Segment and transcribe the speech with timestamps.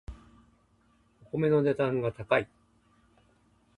[1.25, 2.49] お米の値段が高い